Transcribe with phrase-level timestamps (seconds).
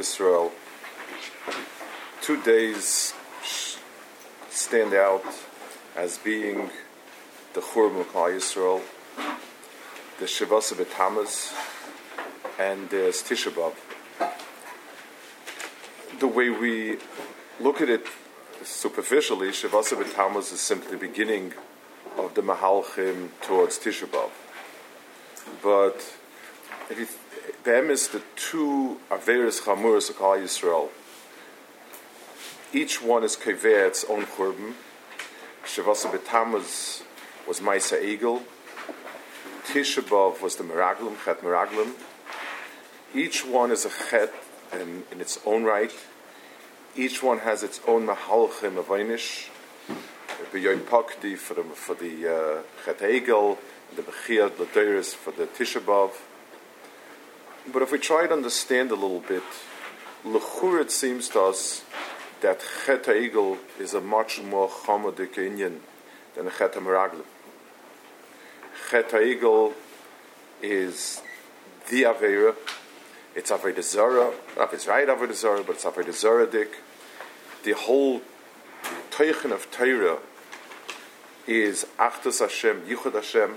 [0.00, 0.50] Yisrael,
[2.22, 3.12] two days
[4.48, 5.22] stand out
[5.94, 6.70] as being
[7.52, 8.80] the Churban Klal Yisrael,
[10.18, 11.52] the Shavasa B'Tamuz,
[12.58, 13.74] and the Tisha B'Av.
[16.18, 16.96] The way we
[17.60, 18.06] look at it
[18.62, 21.52] superficially, Shavasa B'Tamuz is simply the beginning
[22.16, 24.30] of the Mahalchim towards Tisha B'Av.
[25.62, 26.19] But
[26.90, 27.06] if you
[27.64, 30.88] them is the two Averis Chamuras of Klal Yisrael.
[32.72, 34.72] Each one is kaveh its own churban.
[35.64, 37.02] Shavasa B'Tamuz
[37.46, 38.42] was Maisa Egel.
[39.66, 41.92] Tisha B'Av was the Meraglim, Chet Meraglim.
[43.14, 44.32] Each one is a Chet
[44.72, 45.92] in, in its own right.
[46.96, 49.48] Each one has its own Mahalchim of Einish.
[50.52, 53.58] B'Yoyim Pakdi for the, for the uh, Chet Egel,
[53.94, 56.12] the Bechir, the for the Tisha B'Av.
[57.72, 59.42] But if we try to understand a little bit,
[60.24, 61.84] Lechur it seems to us
[62.40, 65.78] that Chet Egel is a much more chomodik Inyan
[66.34, 67.24] than Chet Meraglim.
[68.90, 69.72] Chet Egel
[70.62, 71.22] is
[71.90, 72.54] the Avera.
[73.34, 74.32] It's Aveda Zara.
[74.56, 76.70] Not it's right Aveda Zara, but it's Aveda Zaradik.
[77.62, 78.22] The whole
[79.10, 80.18] Teichen of Torah
[81.46, 83.54] is Achtus Hashem, Yichud Hashem.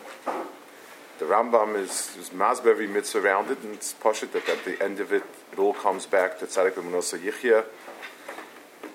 [1.20, 4.82] The Rambam is, is masber every mitzvah around it, and it's poshut that at the
[4.84, 7.66] end of it, it all comes back to Tzadik B'Manosa Yichya.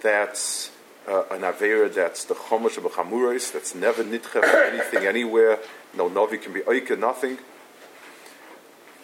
[0.02, 0.72] That's
[1.06, 5.60] uh, an Avera that's the Chomosh of Chamurais, that's never nitche for anything anywhere.
[5.97, 7.38] No Novi can be Oike, nothing.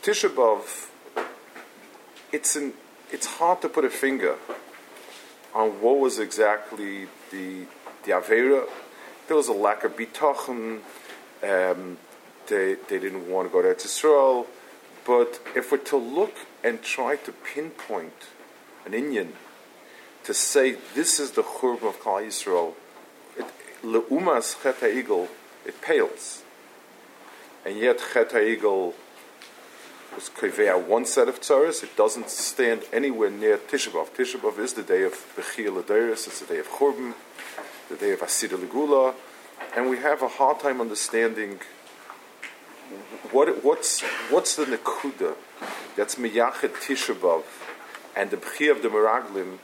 [0.02, 0.88] Tisha B'Av,
[2.32, 2.74] it's, an,
[3.12, 4.36] it's hard to put a finger
[5.54, 7.64] on what was exactly the,
[8.04, 8.68] the Avera.
[9.28, 10.80] There was a lack of bitachon.
[11.42, 11.96] Um,
[12.48, 14.46] they, they didn't want to go to Israel.
[15.06, 18.28] But if we're to look and try to pinpoint
[18.86, 19.32] an Inyan
[20.24, 22.74] to say this is the Churban of Klal Yisrael,
[23.82, 25.28] Leumas Chet Egel,
[25.66, 26.42] it pales.
[27.66, 28.94] And yet Chet Egel
[30.14, 31.82] was Kivea one set of tzaras.
[31.82, 34.08] It doesn't stand anywhere near Tisha B'Av.
[34.10, 36.26] Tisha B'Av is the day of Bechir Lederis.
[36.26, 37.14] It's the day of Churban,
[37.90, 39.14] the day of Asida Legula.
[39.76, 41.58] And we have a hard time understanding
[43.30, 45.34] what, what's, what's the Nekuda
[45.96, 47.44] that's Miyachet Tisha B'Av
[48.16, 49.58] and the Bechir of the Meraglim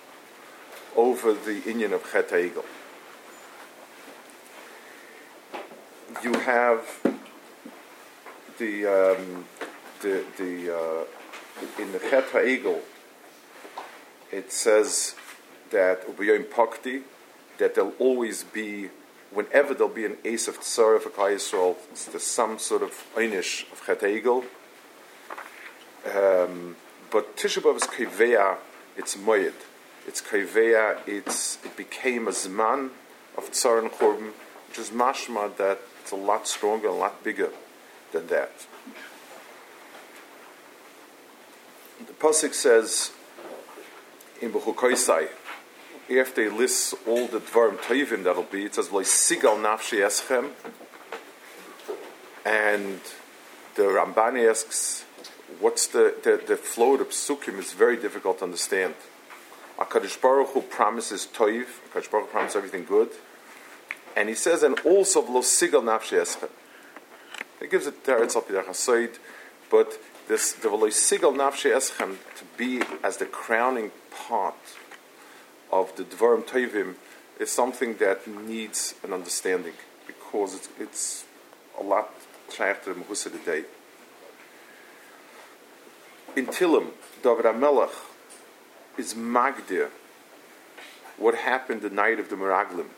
[0.97, 2.65] over the Inyan of Chet Egel.
[6.23, 6.87] You have
[8.59, 9.45] the um,
[10.03, 11.05] the the uh,
[11.83, 12.81] in the Chet Egel.
[14.33, 15.15] It says
[15.71, 17.03] that Ubiyim Pakti
[17.59, 18.91] that there'll always be
[19.33, 21.77] whenever there'll be an ace of tsar for Klal Yisrael,
[22.11, 24.45] there's some sort of einish of Chet Egel.
[26.07, 26.77] Um,
[27.11, 28.57] but Tisha B'av is Kivea,
[28.97, 29.53] it's Moyed.
[30.07, 32.91] It's Kivea, it's, it became a Zman
[33.37, 34.33] of Tsar and Churban,
[34.69, 37.51] which is mashma that it's a lot stronger, a lot bigger
[38.13, 38.53] than that.
[42.07, 43.13] The Pasuk says
[44.41, 45.29] in Bechukoisai,
[46.19, 50.51] after he lists all the Dvarim Toivim that'll be, it says, Sigal Nafshi Eschem,
[52.45, 53.01] and
[53.77, 55.05] the Ramban asks,
[55.61, 56.95] what's the, the, the flow?
[56.95, 58.95] Of the Psukim is very difficult to understand.
[59.79, 63.11] HaKadosh Baruch Hu promises Toiv, HaKadosh Baruch Hu promises everything good,
[64.17, 66.51] and he says, and also Lo Sigal Nafshi Eschem.
[67.61, 68.65] He gives it it's up there,
[69.71, 69.99] but
[70.29, 74.57] this, the Lo Sigal Nafshi Eschem to be as the crowning part
[75.73, 76.95] of the Dvarim Tovim
[77.39, 79.75] is something that needs an understanding
[80.07, 81.25] because it's, it's
[81.79, 82.11] a lot
[82.53, 83.65] shaykh the today.
[86.37, 86.89] In Tilim,
[87.23, 87.95] David HaMelech
[88.99, 89.91] is Magdir,
[91.17, 92.89] what happened the night of the Meraglim.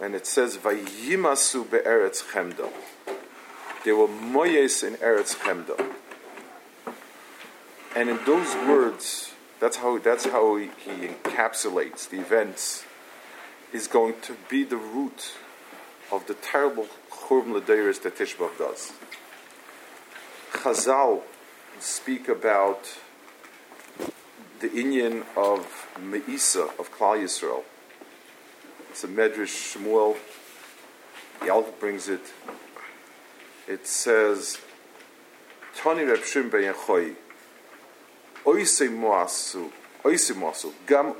[0.00, 2.70] And it says, Vayimasu be'eretz chemda.
[3.84, 5.92] There were moyes in Eretz chemda.
[7.94, 12.84] And in those words, that's how, that's how he, encapsulates the events,
[13.72, 15.32] is going to be the root
[16.12, 18.92] of the terrible Churban Ladeiris that Tishbav does.
[20.52, 21.22] Chazal
[21.80, 22.98] speak about
[24.60, 27.64] the Inyan of Meisa, of Klal Yisrael.
[28.90, 30.16] It's a Medrash Shmuel.
[31.42, 32.32] Alf brings it.
[33.66, 34.58] It says,
[35.74, 36.50] Tani Reb Shim
[40.86, 41.14] gam.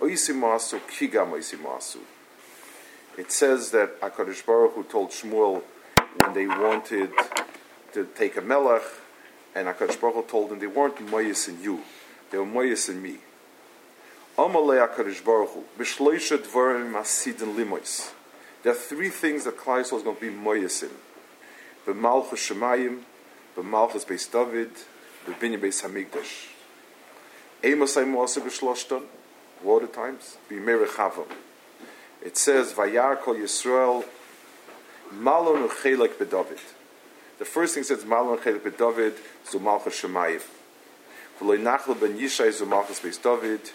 [3.17, 5.63] It says that HaKadosh Baruch Hu told Shmuel
[6.17, 7.13] when they wanted
[7.93, 8.83] to take a melech,
[9.55, 11.81] and HaKadosh Baruch Hu told them they weren't moyes in you,
[12.31, 13.19] they were moyes in me.
[14.37, 18.13] Amalei HaKadosh Baruch Hu, b'shloisha dvarim asidin limois.
[18.63, 20.91] There are three things that Klal Yisrael is going to be moyes in.
[21.87, 23.03] B'malchus Shemayim,
[23.57, 24.73] b'malchus Beis David,
[25.27, 26.54] b'binyam Beis Hamikdash.
[29.63, 30.37] Water times.
[30.51, 34.05] It says, Vayar kol Yisrael,
[35.11, 36.61] malon uchelek b'David.
[37.39, 39.15] The first thing says, malon uchelek b'David,
[39.47, 40.43] zu malchus Shemayim.
[41.41, 43.71] V'loi nachal ben Yishai zu malchus Beis David,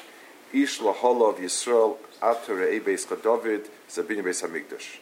[0.53, 4.99] ish lahola of Yisrael, ater re'ei Beis David, zabinyam Beis Hamikdash.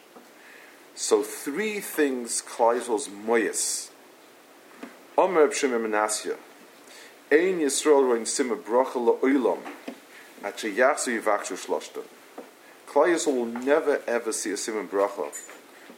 [0.95, 2.79] So three things Klal
[3.09, 3.89] moyes.
[5.17, 6.37] Omer Shimon Menasya,
[7.29, 9.59] Ein Yisrael roin sima bracha la'olam,
[10.45, 12.05] at sheyachzu yivakshu shloshton.
[12.87, 15.29] Klai Yisrael will never ever see a simon bracha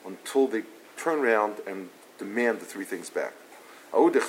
[0.07, 0.63] until they
[0.97, 3.33] turn around and demand the three things back.
[3.93, 4.25] David a.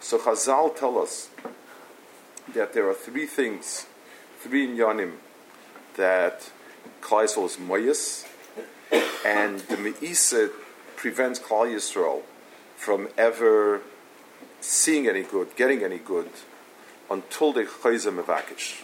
[0.00, 1.28] So Chazal tell us
[2.54, 3.86] that there are three things,
[4.38, 5.14] three inyanim
[5.96, 6.52] that
[7.00, 8.26] Klal is moyes,
[9.24, 10.50] and the meisa
[10.96, 12.22] prevents Klal
[12.76, 13.82] from ever
[14.60, 16.30] seeing any good, getting any good,
[17.10, 18.82] until they chayzem mevakish.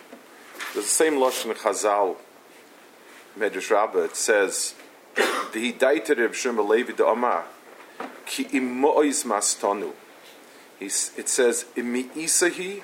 [0.73, 2.17] There's the same lashon Chazal,
[3.39, 4.05] Medrash Rabbah.
[4.05, 4.75] It says,
[5.15, 7.45] "The hidaita Reb Shimon Levi de Amar
[8.27, 9.93] ki mastanu."
[10.79, 12.83] He's, it says, "Imiisahi."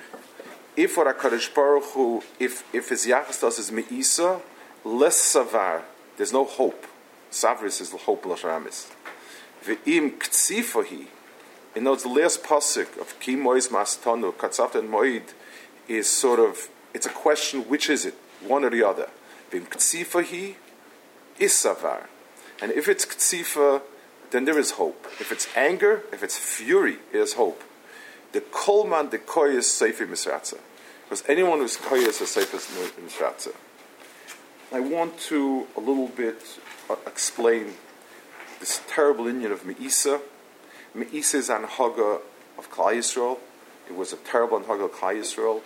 [0.77, 4.41] If what Hakadosh Baruch Hu, if if his yachas to us is meisa,
[4.83, 5.83] less savar.
[6.17, 6.85] There's no hope.
[7.29, 8.91] Savris is the hope l'sharamis.
[9.63, 11.07] Ve'im ktsifahi.
[11.75, 15.33] In those last pasuk of Ki Mois Mastanu, Katzavta and Moed,
[15.87, 18.15] is sort of, it's a question, which is it?
[18.45, 19.09] One or the other.
[19.51, 20.55] Vim Ktsifahi
[21.39, 22.07] is Savar.
[22.61, 23.81] And if it's Ktsifa,
[24.31, 25.07] then there is hope.
[25.19, 27.61] If it's anger, if it's fury, there's hope.
[28.31, 30.59] The Kolman, the Koyas, Seifi Misratza.
[31.03, 32.57] Because anyone who's Koyas is Seifi
[33.05, 33.53] Misratza.
[34.73, 36.41] I want to a little bit
[36.89, 37.73] uh, explain
[38.61, 40.21] this terrible Inyan of Meisa
[40.95, 42.19] Meisa is an Haga
[42.57, 43.37] of Klal Yisrael.
[43.89, 45.61] It was a terrible Haga of Klal Yisrael.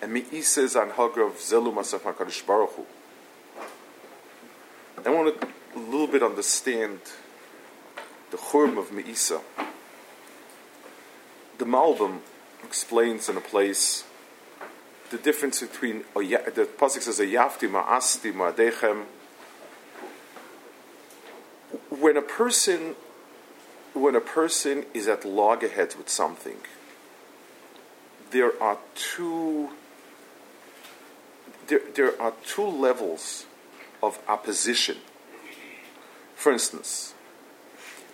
[0.00, 2.86] And Meisa is an Haga of Zelu Masach HaKadosh Baruch Hu.
[5.04, 7.00] I want to a little bit understand
[8.30, 9.40] the Churm of Meisa.
[11.58, 12.20] The Malbim
[12.62, 14.04] explains in a place
[15.12, 19.04] the difference between the pasuk says a yafti ma'asti ma'adechem.
[21.90, 22.96] When a person
[23.92, 26.56] when a person is at loggerheads with something,
[28.30, 29.68] there are two
[31.66, 33.44] there, there are two levels
[34.02, 34.96] of opposition.
[36.34, 37.12] For instance,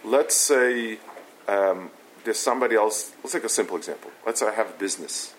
[0.04, 0.98] let's say
[1.46, 1.90] um,
[2.24, 3.12] there's somebody else.
[3.22, 4.10] Let's take a simple example.
[4.26, 5.34] Let's say I have a business,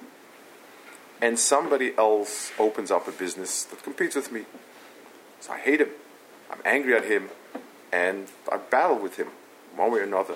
[1.22, 4.46] and somebody else opens up a business that competes with me.
[5.40, 5.90] So I hate him.
[6.50, 7.30] I'm angry at him,
[7.92, 9.28] and I battle with him
[9.76, 10.36] one way or another.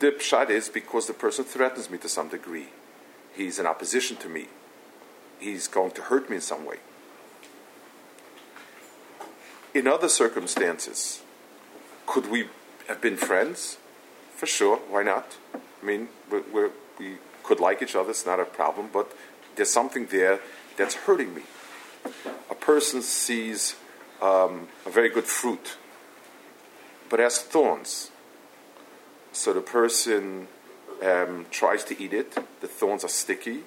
[0.00, 2.68] The pshat is because the person threatens me to some degree.
[3.34, 4.48] He's in opposition to me.
[5.38, 6.76] He's going to hurt me in some way.
[9.72, 11.22] In other circumstances,
[12.06, 12.48] could we
[12.88, 13.78] have been friends?
[14.34, 15.36] For sure, why not?
[15.54, 19.12] I mean, we're, we're, we could like each other, it's not a problem, but
[19.56, 20.40] there's something there
[20.76, 21.42] that's hurting me.
[22.50, 23.76] A person sees
[24.22, 25.76] um, a very good fruit
[27.10, 28.10] but has thorns.
[29.32, 30.46] So the person
[31.02, 33.64] um, tries to eat it, the thorns are sticky,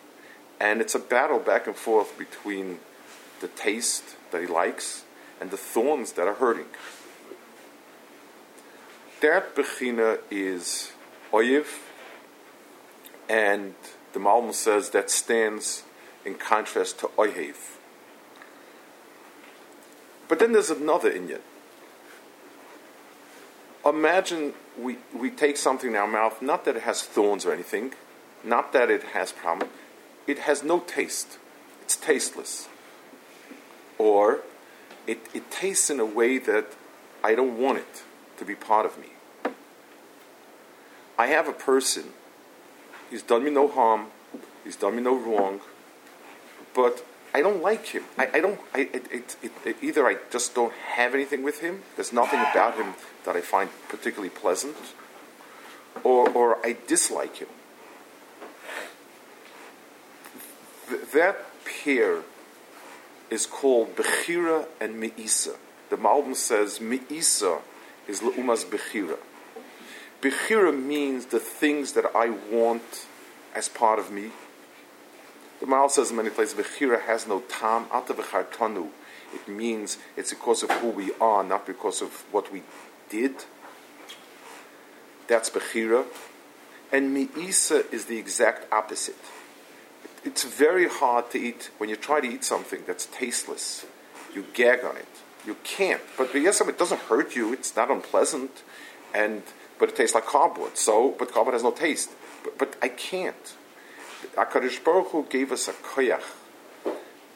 [0.60, 2.80] and it's a battle back and forth between
[3.42, 5.04] the taste that he likes
[5.40, 6.66] and the thorns that are hurting.
[9.22, 10.92] That bechina is
[11.32, 11.68] oyev,
[13.30, 13.76] and
[14.14, 15.84] the Malbim says that stands
[16.26, 17.56] in contrast to oyev.
[20.28, 21.42] But then there's another Inyan
[23.86, 27.94] imagine we, we take something in our mouth, not that it has thorns or anything,
[28.44, 29.70] not that it has problem,
[30.28, 31.38] it has no taste.
[31.82, 32.70] It's tasteless.
[33.98, 34.42] Or
[35.06, 36.68] it, it tastes in a way that
[37.24, 38.04] I don't want it
[38.38, 39.10] to be part of me.
[41.18, 42.06] I have a person,
[43.14, 44.08] he's done me no harm,
[44.64, 45.62] he's done me no wrong,
[46.74, 48.04] but I don't like him.
[48.18, 48.60] I, I don't.
[48.74, 51.84] I, it, it, it, either I just don't have anything with him.
[51.96, 54.76] There's nothing about him that I find particularly pleasant,
[56.04, 57.50] or, or I dislike him.
[60.90, 62.24] th- that pair
[63.30, 65.56] is called Bechira and Me'isa.
[65.92, 67.62] The Malbim says Me'isa
[68.08, 69.18] is Le'umas Bechira.
[70.24, 73.08] Bechira means the things that I want
[73.54, 74.32] as part of me.
[75.60, 78.88] The Mal says in many places, Bechira has no tam, tanu.
[79.34, 82.64] It means it's because of who we are, not because of what we
[83.10, 83.44] did.
[85.28, 86.06] That's Bechira.
[86.90, 89.18] And Mi'isa is the exact opposite.
[90.24, 93.86] It's very hard to eat when you try to eat something that's tasteless.
[94.34, 95.08] You gag on it.
[95.46, 96.02] You can't.
[96.18, 97.52] But yes, it doesn't hurt you.
[97.52, 98.64] It's not unpleasant,
[99.14, 99.44] and
[99.80, 100.78] but it tastes like cardboard.
[100.78, 102.12] So, but cardboard has no taste.
[102.44, 103.56] But, but I can't.
[104.36, 106.24] Hakadosh Baruch Hu gave us a koyach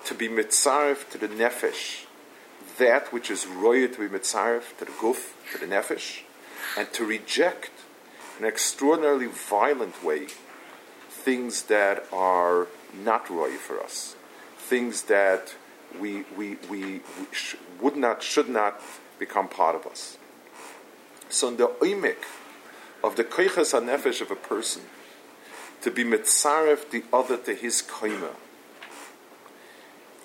[0.05, 2.05] to be mitzaref to the nefesh,
[2.77, 6.21] that which is royal to be mitzaref to the guf, to the nefesh,
[6.77, 7.71] and to reject
[8.37, 10.27] in an extraordinarily violent way
[11.09, 12.67] things that are
[13.03, 14.15] not royal for us,
[14.57, 15.55] things that
[15.99, 17.01] we, we, we, we
[17.31, 18.81] sh- would not, should not
[19.19, 20.17] become part of us.
[21.29, 22.23] So in the oimik
[23.03, 24.83] of the koiches nefesh of a person,
[25.81, 28.33] to be mitzaref the other to his koima,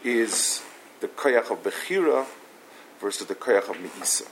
[0.04, 0.62] is
[1.00, 2.26] the koyach of bechira
[3.00, 4.28] versus the koyach of meisa.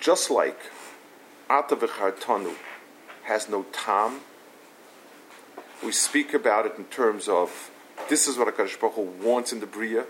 [0.00, 0.58] Just like
[1.50, 2.54] Ata v'chartanu
[3.24, 4.20] has no tam,
[5.84, 7.70] we speak about it in terms of
[8.08, 10.04] this is what HaKadosh Baruch Hu wants in the Bria.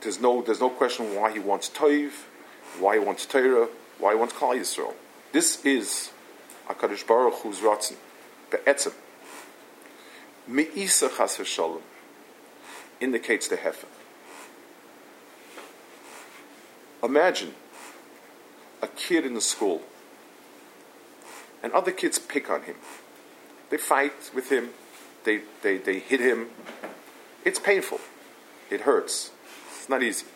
[0.00, 2.12] There's no, there's no question why he wants Toiv,
[2.78, 3.68] why he wants Torah,
[3.98, 4.94] why he wants Klal Yisrael.
[5.32, 6.10] This is
[6.68, 7.96] HaKadosh Baruch Hu's Ratzin,
[8.50, 8.94] Be'etzim.
[10.46, 11.82] Me'isa chas v'shalom
[13.00, 13.86] indicates the Hefer.
[17.02, 17.54] Imagine
[18.80, 19.82] a kid in the school
[21.62, 22.76] and other kids pick on him.
[23.70, 24.70] They fight with him,
[25.24, 26.48] they, they, they hit him.
[27.44, 28.00] It's painful,
[28.70, 29.30] it hurts,
[29.82, 30.26] it's not easy.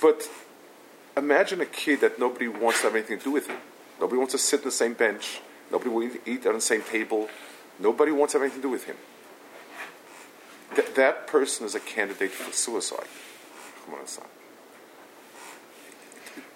[0.00, 0.26] But
[1.18, 3.58] imagine a kid that nobody wants to have anything to do with him.
[4.00, 5.40] Nobody wants to sit on the same bench.
[5.70, 7.28] Nobody will eat on the same table.
[7.78, 8.96] Nobody wants to have anything to do with him.
[10.74, 13.08] Th- that person is a candidate for suicide.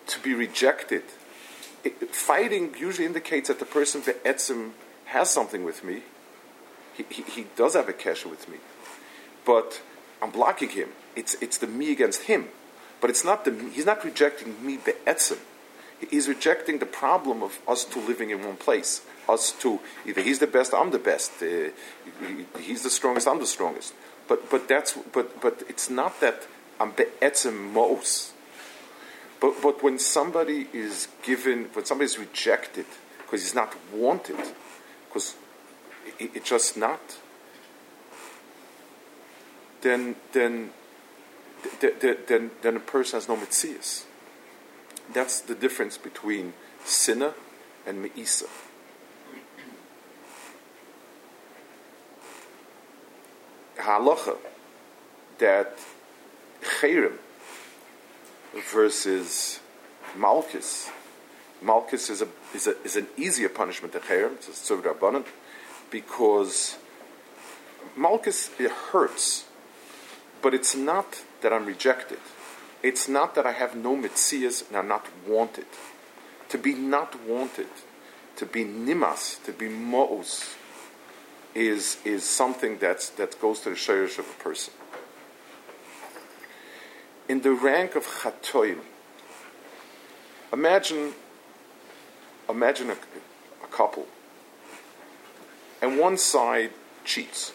[0.06, 1.02] To be rejected.
[1.84, 4.70] It, fighting usually indicates that the person, the etzim,
[5.06, 6.04] has something with me.
[6.94, 8.56] He, he, he does have a kesher with me.
[9.44, 9.82] But
[10.22, 10.90] I'm blocking him.
[11.16, 12.48] It's, it's the me against him.
[13.00, 15.38] But it's not the he's not rejecting me be'etzim.
[16.10, 19.02] He's rejecting the problem of us two living in one place.
[19.28, 21.42] Us two, either he's the best, I'm the best.
[21.42, 21.70] Uh,
[22.58, 23.94] he's the strongest, I'm the strongest.
[24.28, 26.46] But but that's but but it's not that
[26.80, 28.32] I'm be'etzim mos.
[29.40, 32.86] But but when somebody is given, when somebody is rejected
[33.18, 34.36] because he's not wanted,
[35.08, 35.36] because
[36.18, 37.00] it, it's just not,
[39.82, 40.70] then then
[41.80, 44.04] then, then a person has no mitzias.
[45.12, 46.52] That's the difference between
[46.84, 47.34] sinner
[47.86, 48.46] and me'isa.
[53.78, 54.36] Halacha
[55.38, 55.78] that
[56.62, 57.14] chayrim
[58.72, 59.60] versus
[60.16, 60.90] malchus.
[61.60, 64.34] Malchus is, a, is, a, is an easier punishment than chayrim.
[64.34, 65.24] It's a tzur
[65.90, 66.76] because
[67.96, 69.44] malchus it hurts,
[70.42, 72.18] but it's not that I'm rejected.
[72.82, 75.66] It's not that I have no mitzias and I'm not wanted.
[76.50, 77.68] To be not wanted,
[78.36, 80.54] to be nimas, to be mo'os,
[81.54, 84.72] is, is something that's, that goes to the shayrish of a person.
[87.28, 88.78] In the rank of chatoim,
[90.52, 91.12] imagine,
[92.48, 92.96] imagine a,
[93.64, 94.06] a couple,
[95.82, 96.70] and one side
[97.04, 97.52] cheats.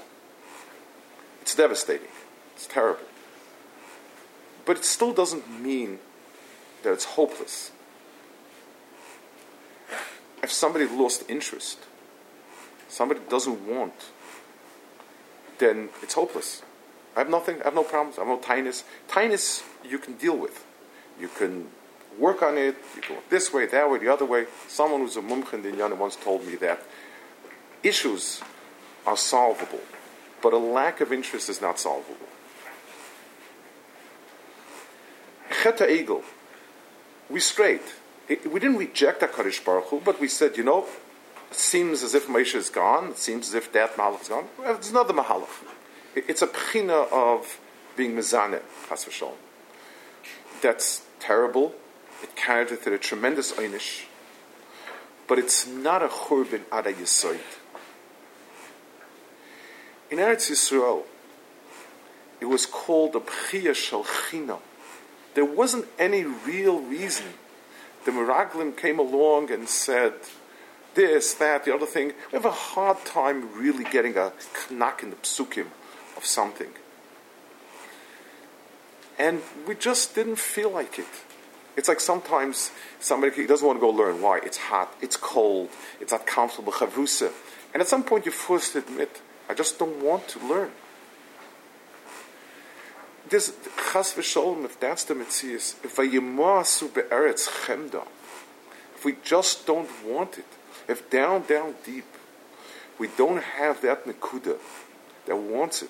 [1.42, 2.13] It's devastating.
[2.56, 3.06] It's terrible.
[4.66, 6.00] But it still doesn't mean
[6.84, 7.72] that it's hopeless.
[10.42, 11.80] If somebody lost interest,
[12.90, 13.94] somebody doesn't want,
[15.60, 16.62] then it's hopeless.
[17.16, 18.84] I have nothing, I have no problems, I have no tinus.
[19.08, 20.66] Tinus you can deal with.
[21.20, 21.68] You can
[22.18, 24.48] work on it, you work this way, that way, the other way.
[24.68, 26.82] Someone who's a mumch in the once told me that
[27.84, 28.42] issues
[29.06, 29.82] are solvable,
[30.42, 32.28] but a lack of interest is not solvable.
[35.64, 36.22] Cheta Egel,
[37.30, 37.80] we strayed.
[38.28, 40.86] We didn't reject HaKadosh Baruch Hu, but we said, you know,
[41.50, 44.48] it seems as if Moshe is gone, it seems as if that Malach is gone.
[44.60, 45.48] Well, it's another Mahalach.
[46.16, 47.60] It's a pchina of
[47.96, 49.36] being Mizaneh, Chas v'shalom.
[50.62, 51.74] That's terrible.
[52.22, 54.04] It carried with it a tremendous einish.
[55.28, 57.40] but it's not a churban ada yisoid.
[60.12, 61.04] In Eretz Yisrael,
[62.42, 64.60] it was called a bchiyah shel china.
[65.34, 67.28] There wasn't any real reason.
[68.06, 70.14] The Meraglim came along and said
[70.94, 72.14] this, that, the other thing.
[72.32, 74.34] We have a hard time really getting a
[74.70, 75.68] knack in the psukim
[76.16, 76.70] of something.
[79.18, 81.08] And we just didn't feel like it.
[81.76, 84.22] It's like sometimes somebody doesn't want to go learn.
[84.22, 84.40] Why?
[84.40, 87.32] It's hot, it's cold, it's not comfortable, chavrusa.
[87.74, 90.72] And at some point you're forced to admit, I just don't want to learn.
[93.34, 93.52] This
[93.92, 95.96] chas v'sholem, if that's the mitzias, if
[96.94, 98.06] be'eretz chemda,
[98.96, 100.46] if we just don't want it,
[100.88, 102.06] if down, down deep,
[103.00, 104.60] we don't have that nekuda
[105.26, 105.90] that wants it,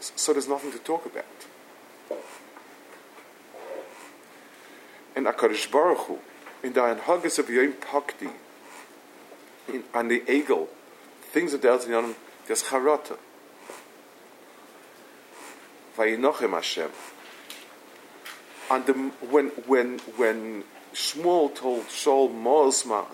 [0.00, 1.26] so there's nothing to talk about.
[5.14, 6.18] And HaKadosh Baruch Hu,
[6.62, 8.30] in the Anhagas of Yom Pakti,
[9.68, 10.68] in, on the Egel,
[11.24, 12.14] things that dealt in
[12.46, 13.18] there's Charata.
[16.00, 16.90] Vayinochem Hashem.
[18.70, 18.92] And the,
[19.26, 20.64] when, when, when
[20.94, 23.04] Shmuel told Shaul, Mosma,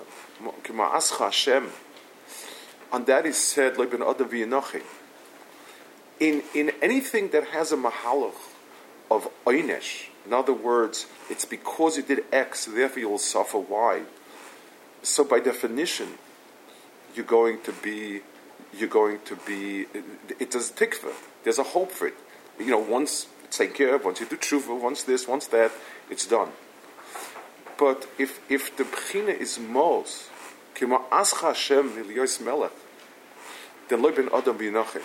[1.19, 1.69] Hashem,
[2.93, 4.83] and that is said, Adam Vayinochem,
[6.21, 8.35] in, in anything that has a mahaloch
[9.11, 14.03] of oynesh, in other words, it's because you did X, therefore you will suffer Y.
[15.03, 16.09] So by definition,
[17.15, 18.21] you're going to be,
[18.77, 19.87] you're going to be,
[20.39, 21.13] it does tikva.
[21.45, 22.15] There's a hope for it.
[22.59, 25.73] You know, once it's taken care of, once you do tshuva, once this, once that,
[26.11, 26.49] it's done.
[27.79, 30.31] But if, if the bchina is mos,
[30.75, 32.73] kima ascha Hashem v'liyos melech,
[33.89, 35.03] then lo ben adam b'yinochem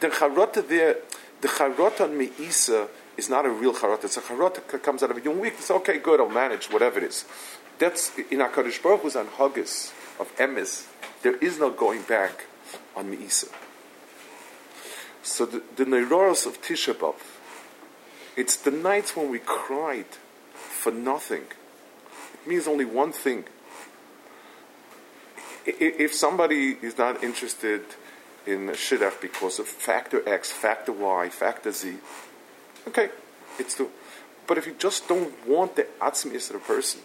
[0.00, 0.96] the charota there,
[1.40, 4.04] the charota on Meisa is not a real charota.
[4.04, 5.54] It's a charota that comes out of a young week.
[5.58, 7.24] It's okay, good, I'll manage, whatever it is.
[7.78, 10.86] That's in HaKadosh Baruch Hu's on Haggis of Emes.
[11.22, 12.46] There is no going back
[12.96, 13.52] on Meisa.
[15.22, 17.14] So the, the of Tisha B'Av,
[18.36, 20.06] it's the nights when we cried
[20.54, 21.44] for nothing.
[22.34, 23.44] It means only one thing.
[25.66, 27.82] If somebody is not interested
[28.46, 31.96] in Shidduch because of factor X, factor Y, factor Z.
[32.86, 33.10] Okay,
[33.58, 33.88] it's the.
[34.46, 37.02] But if you just don't want the atzmius of the person,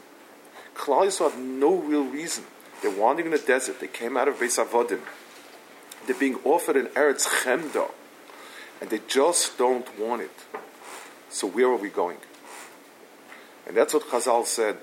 [0.75, 2.45] Klal Yisrael have no real reason.
[2.81, 3.81] They're wandering in the desert.
[3.81, 5.01] They came out of Beis Avodim.
[6.05, 7.91] They're being offered an Eretz Chemda,
[8.83, 10.35] and they just don't want it.
[11.29, 12.17] So where are we going?
[13.65, 14.75] And that's what Chazal said.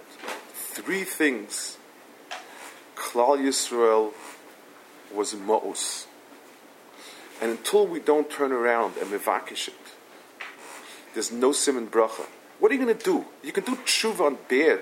[0.54, 1.76] Three things
[2.96, 4.14] Klal Yisrael
[5.14, 6.06] was ma'us.
[7.42, 9.74] And until we don't turn around and mevakish it,
[11.12, 12.24] there's no simon bracha.
[12.58, 13.26] What are you going to do?
[13.44, 14.80] You can do tshuva on bad,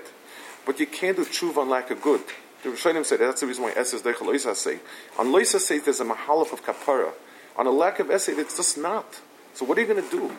[0.65, 2.21] but you can't do tshuva on lack of good.
[2.63, 4.79] The Rishonim said that's the reason why Esses Deichel Loisa say.
[5.17, 7.11] On Loisa says there's a mahalach of kapara.
[7.59, 9.19] On a lack of essay, it's just not.
[9.53, 10.31] So what are you going to do?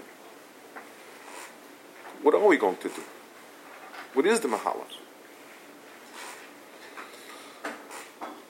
[2.22, 3.02] What are we going to do?
[4.14, 4.96] What is the mahalach?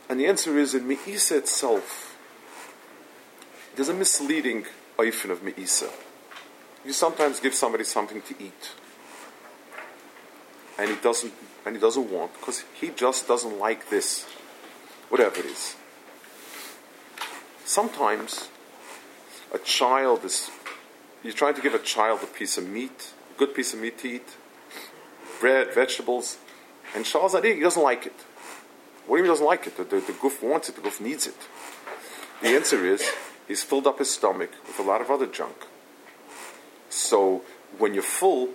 [0.08, 2.16] And the answer is in Me'isa itself,
[3.74, 4.66] there's a misleading
[4.98, 5.90] oifen of me'isa.
[6.84, 8.70] You sometimes give somebody something to eat,
[10.78, 11.32] and he doesn't,
[11.66, 14.26] and he doesn't want because he just doesn't like this,
[15.08, 15.74] whatever it is.
[17.64, 18.48] Sometimes
[19.52, 20.50] a child is,
[21.22, 23.98] you're trying to give a child a piece of meat, a good piece of meat
[23.98, 24.36] to eat,
[25.40, 26.38] bread, vegetables,
[26.94, 28.14] and Charles Adi, he doesn't like it.
[29.06, 29.76] What do you mean doesn't like it?
[29.76, 31.36] The, the, the goof wants it, the goof needs it.
[32.42, 33.08] The answer is
[33.48, 35.66] he's filled up his stomach with a lot of other junk.
[36.88, 37.42] So
[37.78, 38.50] when you're full,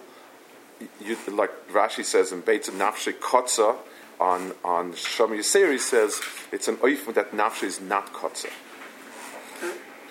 [1.00, 3.78] you, like Rashi says in Beit Nafshe Kotza,
[4.20, 8.50] on on Shami Yiseri says it's an oif that nafshe is not kotza.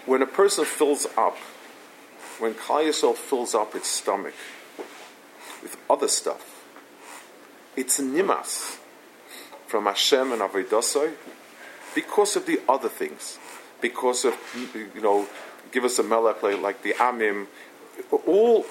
[0.06, 1.36] When a person fills up,
[2.38, 4.34] when Klal fills up its stomach
[5.62, 6.64] with other stuff,
[7.76, 8.78] it's nimas
[9.66, 11.14] from Hashem and Avedosoi
[11.94, 13.38] because of the other things
[13.80, 14.34] because of,
[14.74, 15.26] you know,
[15.72, 17.46] give us a melech like the amim.
[18.26, 18.64] All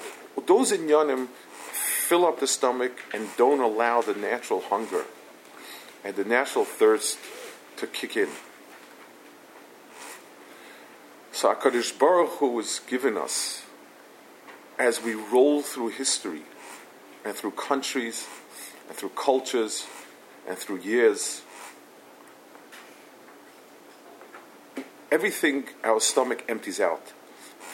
[0.46, 5.04] those inyanim fill up the stomach and don't allow the natural hunger
[6.04, 7.18] and the natural thirst
[7.76, 8.28] to kick in.
[11.34, 13.64] So HaKadosh Baruch Hu has given us,
[14.78, 16.42] as we roll through history
[17.24, 18.28] and through countries
[18.86, 19.84] and through cultures
[20.46, 21.42] and through years,
[25.10, 27.12] everything, our stomach empties out.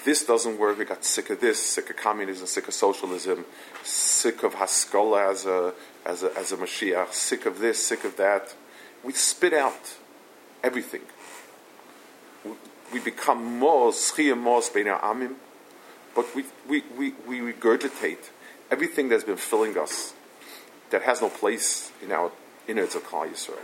[0.06, 0.78] This doesn't work.
[0.78, 3.44] We got sick of this, sick of communism, sick of socialism,
[3.84, 5.74] sick of Haskalah as a
[6.06, 8.54] as a, as a Mashiach, sick of this, sick of that.
[9.04, 9.98] We spit out
[10.64, 11.02] everything.
[12.92, 15.34] We, become more schia more amim,
[16.14, 18.30] but we, we, we, we regurgitate
[18.70, 20.14] everything that's been filling us
[20.90, 22.32] that has no place in our
[22.66, 23.58] inner Klal Yisrael.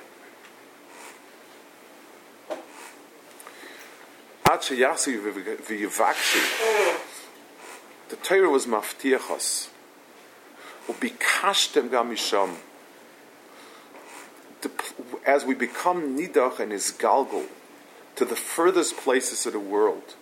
[8.08, 9.68] The Torah was maftiachos,
[15.26, 17.46] as we become nidach and his galgal
[18.16, 20.14] to the furthest places of the world,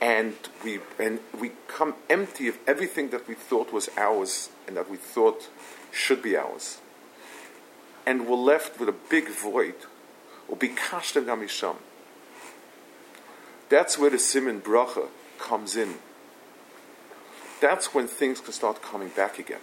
[0.00, 4.90] and we and we come empty of everything that we thought was ours and that
[4.90, 5.48] we thought
[5.92, 6.80] should be ours,
[8.04, 9.74] and we're left with a big void.
[13.68, 15.08] That's where the Simon Bracha
[15.38, 15.94] comes in.
[17.60, 19.60] That's when things can start coming back again.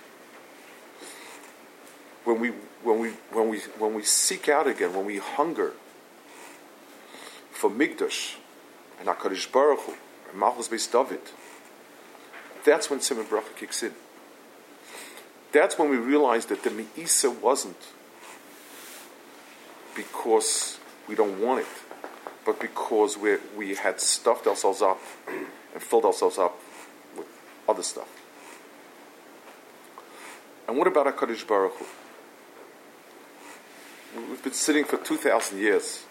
[2.23, 2.49] When we,
[2.83, 5.73] when we, when we, when we seek out again, when we hunger
[7.57, 8.35] for Migdash
[8.99, 9.93] and HaKadosh Baruch Hu,
[10.29, 11.21] and Malchus Beis David,
[12.63, 13.93] that's when Simon Bracha kicks in.
[15.51, 17.77] That's when we realize that the Me'isa wasn't
[19.95, 21.67] because we don't want it
[22.45, 24.99] but because we we had stuffed ourselves up
[25.73, 26.57] and filled ourselves up
[27.17, 27.27] with
[27.67, 28.07] other stuff.
[30.67, 31.85] And what about HaKadosh Baruch Hu?
[34.29, 36.06] We've been sitting for 2,000 years.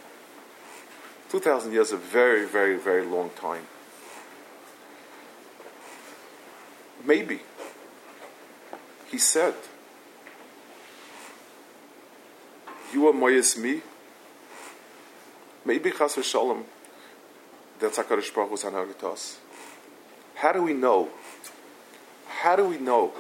[1.37, 3.67] 2,000 years is a very, very, very long time.
[7.05, 7.41] Maybe.
[9.11, 9.53] He said,
[12.91, 13.83] You are Moyes me,
[15.67, 16.65] Maybe Chas v'shalom,
[17.79, 18.59] that's HaKadosh Baruch
[18.99, 19.37] Hu's.
[20.37, 21.11] How do we know?
[22.29, 23.13] How do we know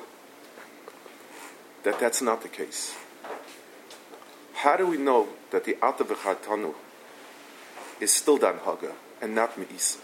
[1.83, 2.97] that that's not the case?
[4.55, 6.75] How do we know that the Ata v'chatanu
[8.01, 9.99] is still Dan Haga and not Me'isa?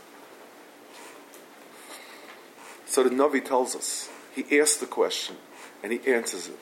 [2.86, 5.36] So the Navi tells us, he asks the question
[5.82, 6.58] and he answers it.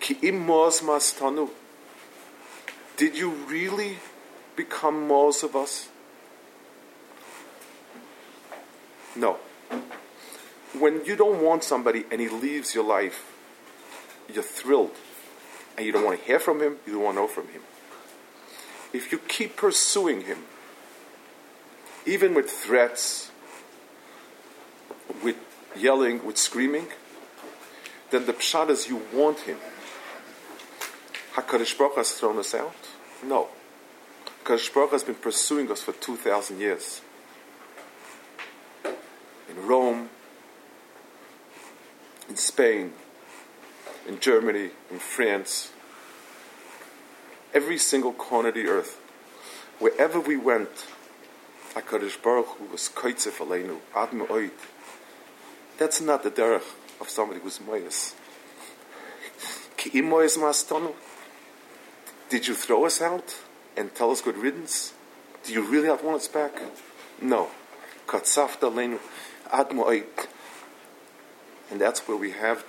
[0.00, 0.46] Ki im.
[2.96, 3.96] Did you really
[4.54, 5.88] become most of us?
[9.16, 9.38] No.
[10.78, 13.32] When you don't want somebody and he leaves your life,
[14.32, 14.94] you're thrilled.
[15.76, 17.62] And you don't want to hear from him, you don't want to know from him.
[18.96, 20.38] If you keep pursuing him,
[22.06, 23.30] even with threats,
[25.22, 25.36] with
[25.76, 26.86] yelling, with screaming,
[28.10, 29.58] then the pshat is you want him.
[31.34, 32.74] HaKadosh Baruch has thrown us out?
[33.22, 33.48] No.
[34.38, 37.02] Because Baruch has been pursuing us for 2,000 years.
[39.50, 40.08] In Rome,
[42.30, 42.94] in Spain,
[44.08, 45.72] in Germany, in France,
[47.56, 49.00] every single corner of the earth,
[49.78, 50.86] wherever we went,
[51.74, 54.50] HaKadosh Baruch Hu was koitzef aleinu, ad me'oid.
[55.78, 56.68] That's not the derech
[57.00, 58.14] of somebody who's moyes.
[59.76, 60.94] Ki im moyes mastonu?
[62.28, 63.36] Did you throw us out?
[63.76, 64.94] and tell us good riddance?
[65.44, 66.60] Do you really not want us back?
[67.20, 67.48] No.
[68.06, 68.98] Katsafta lenu
[69.52, 70.28] admoit.
[71.70, 72.64] And that's where we have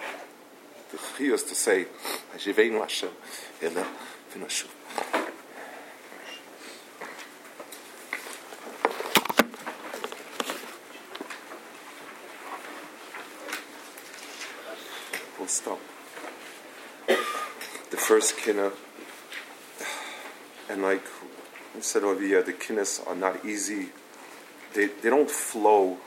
[0.91, 1.87] the chiyos to say,
[2.35, 3.09] Hashiveinu Hashem,
[3.61, 3.85] ele
[4.33, 4.76] v'nashuv.
[15.47, 15.79] Stop.
[17.07, 18.71] The first kinna
[20.69, 21.03] and like
[21.75, 23.89] I said here, the kinnis are not easy.
[24.73, 25.97] They, they don't flow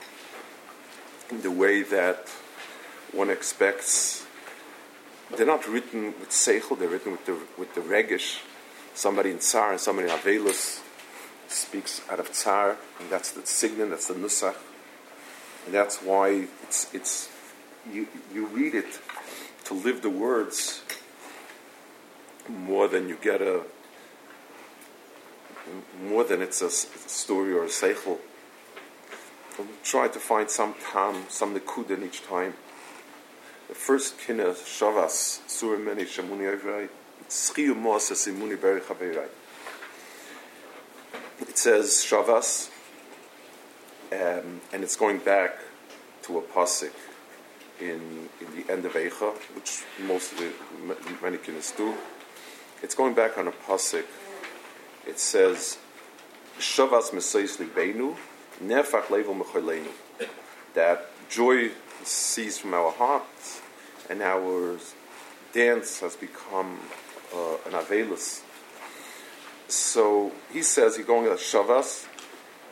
[1.31, 2.29] in the way that
[3.13, 4.27] one expects.
[5.35, 8.41] They're not written with seichel, they're written with the, with the regish.
[8.95, 10.83] Somebody in tsar and somebody in avelus
[11.49, 14.57] speaks out of tsar, and that's the signin, that's the nusach.
[15.65, 17.31] And that's why it's, it's
[17.91, 19.01] you, you read it
[19.71, 20.83] to live the words
[22.49, 23.63] more than you get a
[26.09, 28.19] more than it's a story or a seichel.
[29.85, 32.55] Try to find some tam, some nekud in each time.
[33.69, 36.89] The first kina shavas surimeni shamuni avrai
[37.29, 39.29] tzchiyu mosa simuni berich.
[41.43, 42.71] It says shavas,
[44.11, 45.61] um, and it's going back
[46.23, 47.10] to a pasuk
[47.81, 50.53] in in the end of Eicha, which most of the
[51.23, 51.95] many kinas do.
[52.83, 54.05] It's going back on a pasuk
[55.07, 55.79] it says,
[56.59, 58.17] Shavas Mesais Libenu,
[58.63, 59.45] Nefach Level.
[60.75, 61.71] That joy
[62.05, 63.61] sees from our hearts
[64.09, 64.79] and our
[65.53, 66.79] dance has become
[67.35, 68.43] uh, an avelus.
[69.69, 72.07] So he says, he's going to Shavas,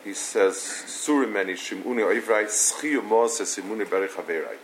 [0.03, 4.57] he says, Surimeni Shimuni Oivrai, Schiu Moses Simuni Berich Haverai.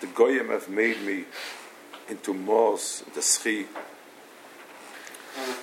[0.00, 1.24] The Goyim have made me
[2.08, 3.66] into Mos, the Schi.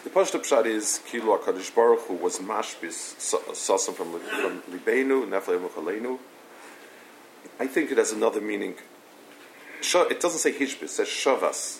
[0.04, 3.16] The Pashto Pshat is, Kilu HaKadosh Baruch Hu was Mashbis,
[3.54, 6.20] Sasam from, from Libenu, Nefle Muchalenu.
[7.60, 8.76] I think it has another meaning.
[9.82, 11.80] It doesn't say Hishbis, it says Shavas.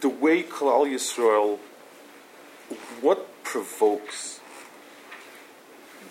[0.00, 1.58] The way Klal Yisrael,
[3.00, 4.40] what provokes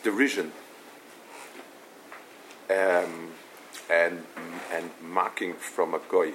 [0.03, 0.51] derision
[2.69, 3.31] um,
[3.89, 4.23] and
[4.71, 6.33] and mocking from a goy.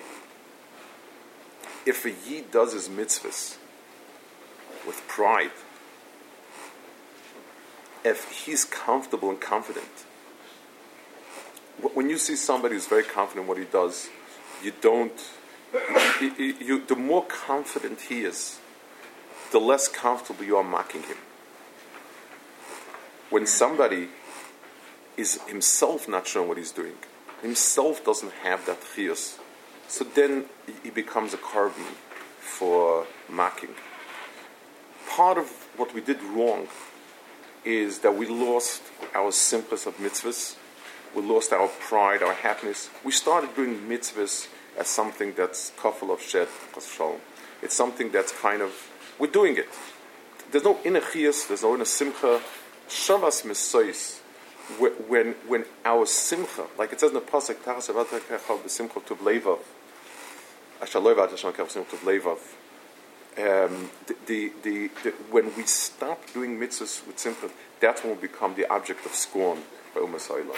[1.84, 3.56] If a yid does his mitzvahs
[4.86, 5.50] with pride,
[8.04, 10.04] if he's comfortable and confident,
[11.94, 14.08] when you see somebody who's very confident in what he does,
[14.62, 15.20] you don't.
[16.20, 18.60] You, you, the more confident he is,
[19.52, 21.16] the less comfortable you are mocking him.
[23.30, 24.08] When somebody
[25.16, 26.96] is himself not sure what he's doing,
[27.42, 29.38] himself doesn't have that chiyus,
[29.88, 30.46] so then
[30.82, 31.84] he becomes a carbon
[32.38, 33.74] for mocking.
[35.08, 36.68] Part of what we did wrong
[37.64, 38.82] is that we lost
[39.14, 40.56] our simplest of mitzvahs.
[41.14, 42.88] We lost our pride, our happiness.
[43.04, 46.48] We started doing mitzvahs as something that's kafel of shed,
[47.60, 48.72] It's something that's kind of,
[49.18, 49.68] we're doing it.
[50.50, 52.40] There's no inner chiyas, there's no inner simcha.
[52.88, 54.20] Shavas misois,
[54.80, 59.58] when, when our simcha, like it says in the pasuk, Tachas avatekecha b'simcha tuv levav,
[60.80, 62.38] ashaloi v'atashon kech b'simcha tuv levav,
[63.38, 67.48] um, the, the, the, the, when we stop doing mitzvahs with simcha,
[67.80, 69.58] that's when we become the object of scorn
[69.94, 70.54] by Umas Ha'ila.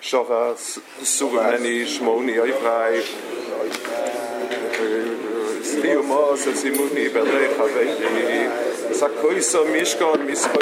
[0.00, 3.02] Shavas, Suvameni, Shmoni, Oivrai,
[5.60, 10.54] Stiumos, Simuni, Belei, Chavei, Sakoisa, Mishkan, Miskoy,